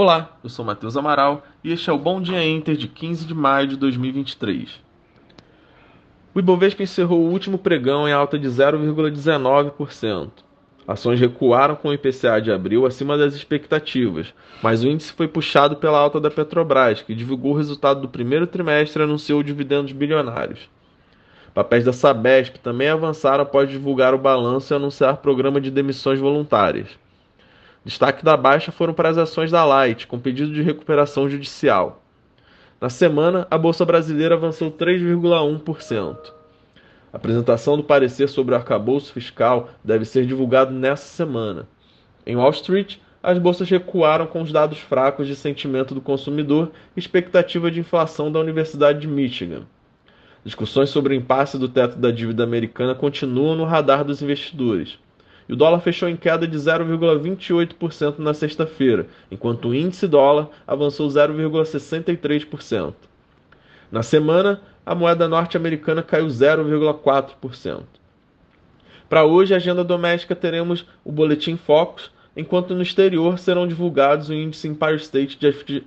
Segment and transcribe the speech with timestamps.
[0.00, 3.34] Olá, eu sou Matheus Amaral e este é o Bom Dia Inter de 15 de
[3.34, 4.80] maio de 2023.
[6.32, 10.30] O Ibovespa encerrou o último pregão em alta de 0,19%.
[10.86, 14.32] Ações recuaram com o IPCA de abril acima das expectativas,
[14.62, 18.46] mas o índice foi puxado pela alta da Petrobras, que divulgou o resultado do primeiro
[18.46, 20.60] trimestre e anunciou dividendos bilionários.
[21.52, 26.88] Papéis da Sabesp também avançaram após divulgar o balanço e anunciar programa de demissões voluntárias.
[27.88, 32.04] Destaque da baixa foram para as ações da Light, com pedido de recuperação judicial.
[32.78, 36.18] Na semana, a Bolsa Brasileira avançou 3,1%.
[37.10, 41.66] A apresentação do parecer sobre o arcabouço fiscal deve ser divulgado nesta semana.
[42.26, 47.00] Em Wall Street, as bolsas recuaram com os dados fracos de sentimento do consumidor e
[47.00, 49.62] expectativa de inflação da Universidade de Michigan.
[50.44, 54.98] Discussões sobre o impasse do teto da dívida americana continuam no radar dos investidores
[55.48, 61.08] e o dólar fechou em queda de 0,28% na sexta-feira, enquanto o índice dólar avançou
[61.08, 62.94] 0,63%.
[63.90, 67.82] Na semana, a moeda norte-americana caiu 0,4%.
[69.08, 74.34] Para hoje, a agenda doméstica teremos o boletim Focus, enquanto no exterior serão divulgados o
[74.34, 75.38] índice Empire State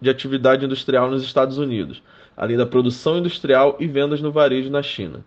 [0.00, 2.00] de atividade industrial nos Estados Unidos,
[2.36, 5.24] além da produção industrial e vendas no varejo na China.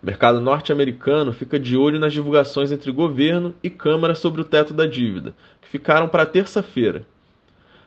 [0.00, 4.72] O mercado norte-americano fica de olho nas divulgações entre governo e Câmara sobre o teto
[4.72, 7.04] da dívida, que ficaram para terça-feira.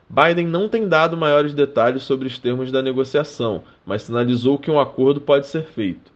[0.09, 4.77] Biden não tem dado maiores detalhes sobre os termos da negociação, mas sinalizou que um
[4.77, 6.11] acordo pode ser feito.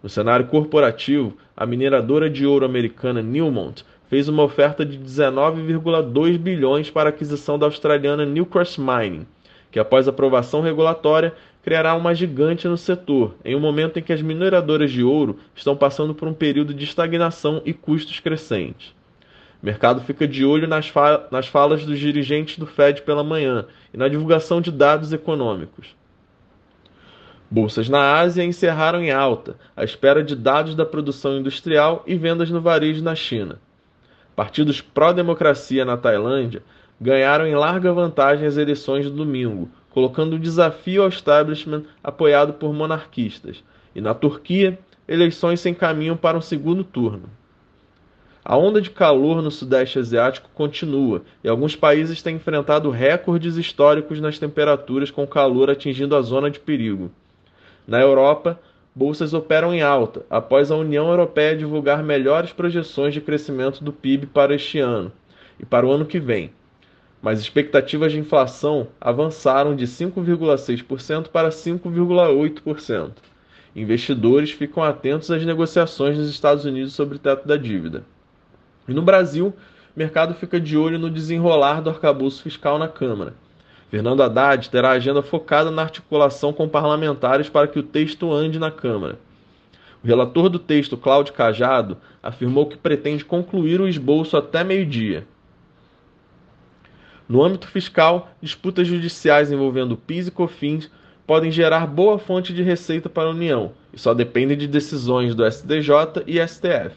[0.00, 6.90] No cenário corporativo, a mineradora de ouro americana Newmont fez uma oferta de 19,2 bilhões
[6.90, 9.26] para a aquisição da australiana Newcrest Mining,
[9.70, 14.22] que após aprovação regulatória criará uma gigante no setor, em um momento em que as
[14.22, 18.94] mineradoras de ouro estão passando por um período de estagnação e custos crescentes.
[19.62, 23.66] O mercado fica de olho nas, fa nas falas dos dirigentes do Fed pela manhã
[23.92, 25.94] e na divulgação de dados econômicos.
[27.50, 32.48] Bolsas na Ásia encerraram em alta, à espera de dados da produção industrial e vendas
[32.48, 33.60] no varejo na China.
[34.34, 36.62] Partidos pró-democracia na Tailândia
[36.98, 43.62] ganharam em larga vantagem as eleições de domingo, colocando desafio ao establishment apoiado por monarquistas,
[43.94, 47.28] e na Turquia, eleições se encaminham para um segundo turno.
[48.44, 54.20] A onda de calor no Sudeste Asiático continua e alguns países têm enfrentado recordes históricos
[54.20, 57.10] nas temperaturas com calor atingindo a zona de perigo.
[57.86, 58.58] Na Europa,
[58.94, 64.26] bolsas operam em alta após a União Europeia divulgar melhores projeções de crescimento do PIB
[64.26, 65.12] para este ano
[65.58, 66.50] e para o ano que vem,
[67.22, 73.12] mas expectativas de inflação avançaram de 5,6% para 5,8%.
[73.76, 78.04] Investidores ficam atentos às negociações nos Estados Unidos sobre o teto da dívida.
[78.88, 79.54] E no Brasil,
[79.94, 83.34] o mercado fica de olho no desenrolar do arcabouço fiscal na Câmara.
[83.90, 88.70] Fernando Haddad terá agenda focada na articulação com parlamentares para que o texto ande na
[88.70, 89.18] Câmara.
[90.02, 95.26] O relator do texto, Cláudio Cajado, afirmou que pretende concluir o esboço até meio-dia.
[97.30, 100.90] No âmbito fiscal, disputas judiciais envolvendo PIS e COFINS
[101.24, 105.48] podem gerar boa fonte de receita para a União e só dependem de decisões do
[105.48, 106.96] STJ e STF.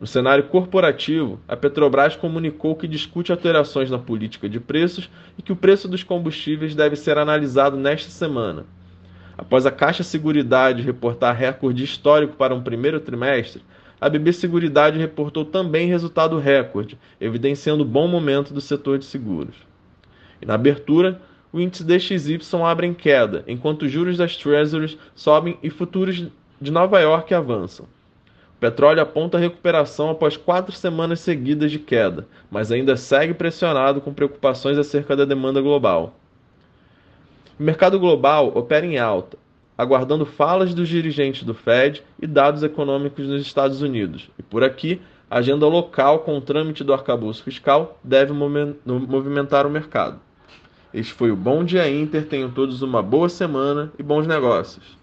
[0.00, 5.50] No cenário corporativo, a Petrobras comunicou que discute alterações na política de preços e que
[5.50, 8.64] o preço dos combustíveis deve ser analisado nesta semana.
[9.36, 13.64] Após a Caixa Seguridade reportar recorde histórico para um primeiro trimestre,
[14.00, 19.56] a BB Seguridade reportou também resultado recorde, evidenciando o bom momento do setor de seguros.
[20.40, 21.20] E na abertura,
[21.52, 26.24] o índice DXY abre em queda, enquanto os juros das Treasuries sobem e futuros
[26.60, 27.86] de Nova York avançam.
[28.56, 34.14] O petróleo aponta recuperação após quatro semanas seguidas de queda, mas ainda segue pressionado com
[34.14, 36.14] preocupações acerca da demanda global.
[37.58, 39.36] O mercado global opera em alta,
[39.80, 44.28] aguardando falas dos dirigentes do Fed e dados econômicos nos Estados Unidos.
[44.38, 49.70] E por aqui, a agenda local com o trâmite do arcabouço fiscal deve movimentar o
[49.70, 50.20] mercado.
[50.92, 52.26] Este foi o Bom Dia Inter.
[52.26, 54.99] Tenham todos uma boa semana e bons negócios.